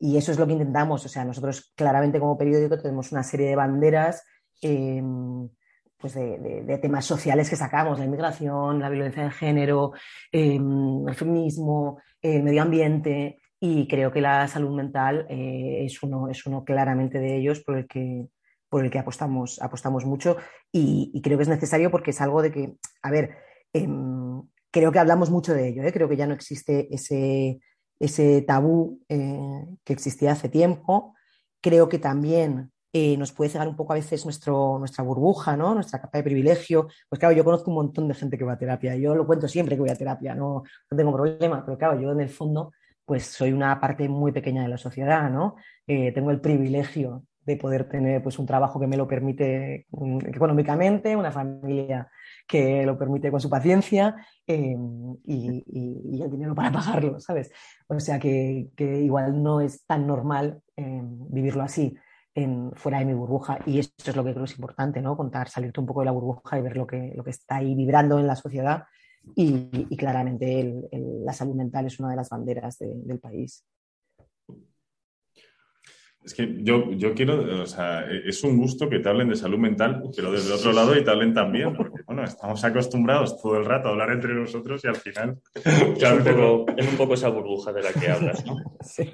eso 0.00 0.32
es 0.32 0.38
lo 0.38 0.46
que 0.46 0.52
intentamos. 0.52 1.04
O 1.04 1.08
sea, 1.08 1.24
nosotros 1.24 1.72
claramente 1.76 2.18
como 2.18 2.36
periódico 2.36 2.78
tenemos 2.78 3.12
una 3.12 3.22
serie 3.22 3.48
de 3.48 3.56
banderas 3.56 4.24
em, 4.60 5.48
pues 5.96 6.14
de, 6.14 6.78
temas 6.82 7.04
sociales 7.04 7.48
que 7.48 7.56
sacamos, 7.56 7.98
la 7.98 8.04
inmigración, 8.04 8.80
la 8.80 8.88
violencia 8.88 9.24
de 9.24 9.30
género, 9.30 9.92
em, 10.32 11.08
el 11.08 11.14
feminismo, 11.14 12.00
el 12.20 12.42
medio 12.42 12.62
ambiente. 12.62 13.38
Y 13.60 13.86
creo 13.86 14.10
que 14.10 14.20
la 14.20 14.48
salud 14.48 14.74
mental 14.74 15.26
eh, 15.28 15.84
es, 15.84 16.02
uno, 16.02 16.28
es 16.28 16.44
uno 16.46 16.64
claramente 16.64 17.20
de 17.20 17.36
ellos 17.36 17.60
por 17.60 17.78
el 17.78 17.86
que, 17.86 18.26
por 18.72 18.82
el 18.82 18.90
que 18.90 18.98
apostamos, 18.98 19.60
apostamos 19.60 20.06
mucho 20.06 20.38
y, 20.72 21.20
creo 21.22 21.36
que 21.36 21.42
es 21.42 21.48
necesario 21.50 21.90
porque 21.90 22.12
es 22.12 22.22
algo 22.22 22.40
de 22.40 22.50
que, 22.50 22.74
a 23.02 23.10
ver, 23.10 23.36
em, 23.74 24.42
creo 24.70 24.90
que 24.90 24.98
hablamos 24.98 25.30
mucho 25.30 25.52
de 25.52 25.68
ello, 25.68 25.82
¿eh? 25.82 25.92
creo 25.92 26.08
que 26.08 26.16
ya 26.16 26.26
no 26.26 26.32
existe 26.32 26.88
ese, 26.90 27.60
ese 28.00 28.40
tabú 28.40 28.98
eh, 29.10 29.66
que 29.84 29.92
existía 29.92 30.32
hace 30.32 30.48
tiempo. 30.48 31.14
Creo 31.60 31.90
que 31.90 31.98
también 31.98 32.72
eh, 32.94 33.18
nos 33.18 33.32
puede 33.32 33.50
cegar 33.50 33.68
un 33.68 33.76
poco 33.76 33.92
a 33.92 33.96
veces 33.96 34.24
nuestro, 34.24 34.78
nuestra 34.78 35.04
burbuja, 35.04 35.54
¿no? 35.54 35.74
nuestra 35.74 36.00
capa 36.00 36.16
de 36.16 36.24
privilegio. 36.24 36.88
Pues 37.10 37.18
claro, 37.18 37.34
yo 37.36 37.44
conozco 37.44 37.70
un 37.70 37.76
montón 37.76 38.08
de 38.08 38.14
gente 38.14 38.38
que 38.38 38.44
va 38.44 38.54
a 38.54 38.58
terapia. 38.58 38.96
Yo 38.96 39.14
lo 39.14 39.26
cuento 39.26 39.48
siempre 39.48 39.76
que 39.76 39.82
voy 39.82 39.90
a 39.90 39.96
terapia, 39.96 40.34
no, 40.34 40.62
tengo 40.88 41.12
problema, 41.12 41.62
pero 41.62 41.76
claro, 41.76 42.00
yo 42.00 42.10
en 42.12 42.20
el 42.20 42.30
fondo 42.30 42.72
pues 43.04 43.26
soy 43.26 43.52
una 43.52 43.78
parte 43.78 44.08
muy 44.08 44.32
pequeña 44.32 44.62
de 44.62 44.68
la 44.68 44.78
sociedad, 44.78 45.30
¿no? 45.30 45.56
tengo 45.86 46.30
el 46.30 46.40
privilegio 46.40 47.24
de 47.44 47.56
poder 47.56 47.88
tener 47.88 48.22
pues, 48.22 48.38
un 48.38 48.46
trabajo 48.46 48.78
que 48.78 48.86
me 48.86 48.96
lo 48.96 49.06
permite 49.06 49.86
mm, 49.90 50.18
económicamente, 50.26 51.16
una 51.16 51.32
familia 51.32 52.10
que 52.46 52.84
lo 52.84 52.98
permite 52.98 53.30
con 53.30 53.40
su 53.40 53.50
paciencia 53.50 54.16
eh, 54.46 54.76
y, 55.24 56.22
el 56.22 56.30
dinero 56.30 56.54
para 56.54 56.70
pagarlo, 56.72 57.18
¿sabes? 57.20 57.50
O 57.88 57.98
sea 57.98 58.18
que, 58.18 58.70
igual 58.78 59.42
no 59.42 59.60
es 59.60 59.84
tan 59.86 60.06
normal 60.06 60.62
eh, 60.76 61.00
vivirlo 61.02 61.62
así 61.62 61.96
en, 62.34 62.72
fuera 62.74 62.98
de 62.98 63.06
mi 63.06 63.14
burbuja 63.14 63.58
y 63.66 63.78
esto 63.78 64.10
es 64.10 64.16
lo 64.16 64.24
que 64.24 64.32
creo 64.32 64.44
es 64.44 64.54
importante, 64.54 65.00
¿no? 65.00 65.16
Contar, 65.16 65.48
salirte 65.48 65.80
un 65.80 65.86
poco 65.86 66.00
de 66.00 66.06
la 66.06 66.12
burbuja 66.12 66.58
y 66.58 66.62
ver 66.62 66.76
lo 66.76 66.86
que, 66.86 67.12
lo 67.16 67.24
que 67.24 67.30
está 67.30 67.56
ahí 67.56 67.74
vibrando 67.74 68.18
en 68.18 68.26
la 68.26 68.36
sociedad 68.36 68.84
y, 69.34 69.96
claramente 69.96 70.88
la 71.24 71.32
salud 71.32 71.54
mental 71.54 71.86
es 71.86 71.98
una 72.00 72.10
de 72.10 72.16
las 72.16 72.28
banderas 72.28 72.78
del 72.78 73.20
país. 73.20 73.64
Es 76.24 76.34
que 76.34 76.56
yo, 76.58 76.92
yo 76.92 77.14
quiero, 77.14 77.62
o 77.62 77.66
sea, 77.66 78.06
es 78.08 78.44
un 78.44 78.56
gusto 78.56 78.88
que 78.88 79.00
te 79.00 79.08
hablen 79.08 79.28
de 79.28 79.36
salud 79.36 79.58
mental, 79.58 80.02
pero 80.14 80.30
desde 80.30 80.52
otro 80.52 80.72
lado 80.72 80.96
y 80.96 81.02
te 81.02 81.10
hablen 81.10 81.34
también, 81.34 81.74
porque 81.74 82.02
bueno, 82.06 82.22
estamos 82.22 82.62
acostumbrados 82.64 83.40
todo 83.42 83.58
el 83.58 83.64
rato 83.64 83.88
a 83.88 83.92
hablar 83.92 84.10
entre 84.12 84.32
nosotros 84.32 84.84
y 84.84 84.88
al 84.88 84.96
final. 84.96 85.38
es, 85.54 85.82
un 85.82 86.24
poco, 86.24 86.66
es 86.76 86.88
un 86.88 86.96
poco 86.96 87.14
esa 87.14 87.28
burbuja 87.28 87.72
de 87.72 87.82
la 87.82 87.92
que 87.92 88.08
hablas, 88.08 88.46
¿no? 88.46 88.56
Sí. 88.82 89.10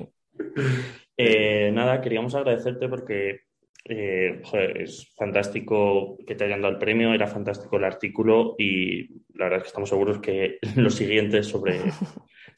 Eh, 1.16 1.70
nada, 1.72 2.00
queríamos 2.00 2.34
agradecerte 2.34 2.88
porque 2.88 3.40
eh, 3.84 4.42
es 4.76 5.08
fantástico 5.16 6.18
que 6.26 6.34
te 6.34 6.44
hayan 6.44 6.60
dado 6.60 6.74
el 6.74 6.78
premio, 6.78 7.14
era 7.14 7.26
fantástico 7.26 7.78
el 7.78 7.84
artículo 7.84 8.54
y 8.58 9.08
la 9.34 9.44
verdad 9.44 9.58
es 9.58 9.62
que 9.62 9.68
estamos 9.68 9.88
seguros 9.88 10.18
que 10.18 10.58
los 10.76 10.94
siguientes 10.94 11.46
sobre 11.46 11.80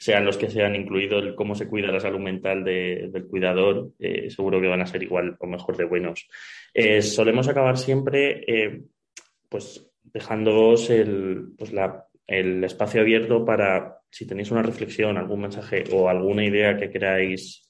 sean 0.01 0.25
los 0.25 0.39
que 0.39 0.49
sean, 0.49 0.75
incluido 0.75 1.19
el 1.19 1.35
cómo 1.35 1.55
se 1.55 1.69
cuida 1.69 1.93
la 1.93 2.01
salud 2.01 2.21
mental 2.21 2.65
del 2.65 3.27
cuidador, 3.29 3.91
eh, 3.99 4.31
seguro 4.31 4.61
que 4.61 4.69
van 4.69 4.81
a 4.81 4.87
ser 4.87 5.03
igual 5.03 5.37
o 5.39 5.47
mejor 5.47 5.77
de 5.77 5.85
buenos. 5.85 6.27
Eh, 6.73 7.03
solemos 7.03 7.49
acabar 7.49 7.77
siempre 7.77 8.45
pues 9.49 9.87
dejándoos 10.03 10.89
el, 10.89 11.53
pues 11.59 11.73
el 12.27 12.65
espacio 12.65 13.03
abierto 13.03 13.45
para 13.45 13.99
si 14.11 14.27
tenéis 14.27 14.51
una 14.51 14.63
reflexión, 14.63 15.19
algún 15.19 15.43
mensaje 15.43 15.85
o 15.93 16.09
alguna 16.09 16.45
idea 16.45 16.77
que 16.77 16.91
queráis 16.91 17.69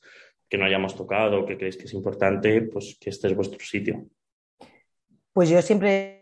que 0.48 0.58
no 0.58 0.64
hayamos 0.64 0.96
tocado, 0.96 1.44
que 1.46 1.56
creéis 1.56 1.76
que 1.76 1.84
es 1.84 1.94
importante, 1.94 2.62
pues 2.62 2.96
que 3.00 3.10
este 3.10 3.28
es 3.28 3.34
vuestro 3.34 3.60
sitio. 3.60 4.06
Pues 5.32 5.48
yo 5.48 5.62
siempre, 5.62 6.18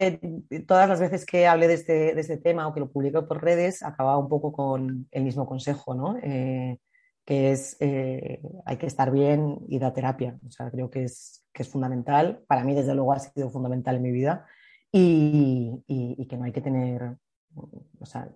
todas 0.66 0.88
las 0.88 1.00
veces 1.00 1.24
que 1.24 1.46
hablé 1.46 1.66
de 1.66 1.74
este, 1.74 2.14
de 2.14 2.20
este 2.20 2.36
tema 2.36 2.68
o 2.68 2.74
que 2.74 2.80
lo 2.80 2.90
publico 2.90 3.26
por 3.26 3.42
redes, 3.42 3.82
acababa 3.82 4.18
un 4.18 4.28
poco 4.28 4.52
con 4.52 5.08
el 5.10 5.24
mismo 5.24 5.46
consejo, 5.46 5.94
¿no? 5.94 6.18
Eh, 6.22 6.78
que 7.24 7.52
es 7.52 7.76
eh, 7.80 8.40
hay 8.64 8.76
que 8.76 8.86
estar 8.86 9.10
bien 9.10 9.58
y 9.68 9.78
da 9.78 9.92
terapia. 9.92 10.38
O 10.46 10.50
sea, 10.50 10.70
creo 10.70 10.90
que 10.90 11.04
es, 11.04 11.46
que 11.52 11.62
es 11.62 11.68
fundamental. 11.68 12.42
Para 12.46 12.64
mí, 12.64 12.74
desde 12.74 12.94
luego, 12.94 13.12
ha 13.12 13.18
sido 13.18 13.50
fundamental 13.50 13.96
en 13.96 14.02
mi 14.02 14.10
vida 14.10 14.46
y, 14.92 15.84
que 16.28 16.36
no 16.36 16.44
hay 16.44 16.52
que 16.52 16.60
tener, 16.60 17.16
o 17.54 18.06
sea, 18.06 18.28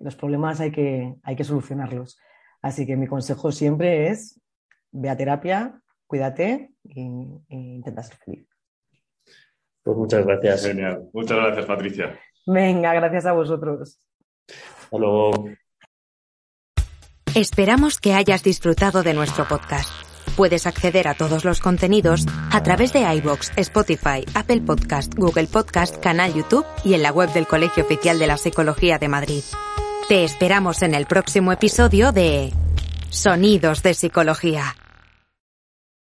los 0.00 0.16
problemas 0.16 0.60
hay 0.60 0.70
que, 0.70 1.16
hay 1.22 1.36
que 1.36 1.44
solucionarlos. 1.44 2.18
Así 2.62 2.86
que 2.86 2.96
mi 2.96 3.06
consejo 3.06 3.52
siempre 3.52 4.08
es 4.08 4.40
ve 4.92 5.10
a 5.10 5.16
terapia, 5.16 5.82
cuídate 6.06 6.72
e, 6.84 7.00
intenta 7.48 8.02
ser 8.02 8.16
feliz. 8.16 8.53
Pues 9.84 9.96
muchas 9.96 10.26
gracias. 10.26 10.66
Genial. 10.66 11.08
Muchas 11.12 11.36
gracias, 11.36 11.66
Patricia. 11.66 12.18
Venga, 12.46 12.94
gracias 12.94 13.26
a 13.26 13.32
vosotros. 13.32 13.98
Hasta 14.48 14.98
luego. 14.98 15.50
Esperamos 17.34 18.00
que 18.00 18.14
hayas 18.14 18.42
disfrutado 18.42 19.02
de 19.02 19.12
nuestro 19.12 19.46
podcast. 19.46 19.90
Puedes 20.36 20.66
acceder 20.66 21.06
a 21.06 21.14
todos 21.14 21.44
los 21.44 21.60
contenidos 21.60 22.26
a 22.50 22.62
través 22.62 22.92
de 22.92 23.00
iBox, 23.16 23.52
Spotify, 23.56 24.24
Apple 24.34 24.62
Podcast, 24.62 25.14
Google 25.14 25.46
Podcast, 25.46 25.98
canal 25.98 26.32
YouTube 26.34 26.64
y 26.84 26.94
en 26.94 27.02
la 27.02 27.12
web 27.12 27.32
del 27.32 27.46
Colegio 27.46 27.84
Oficial 27.84 28.18
de 28.18 28.26
la 28.26 28.36
Psicología 28.36 28.98
de 28.98 29.08
Madrid. 29.08 29.42
Te 30.08 30.24
esperamos 30.24 30.82
en 30.82 30.94
el 30.94 31.06
próximo 31.06 31.52
episodio 31.52 32.10
de 32.10 32.52
Sonidos 33.10 33.82
de 33.82 33.94
Psicología. 33.94 34.74